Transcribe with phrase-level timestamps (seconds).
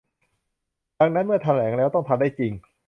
[0.99, 2.51] ดังนั้นเมื่อแถลงแล้วต้องทำได้จริง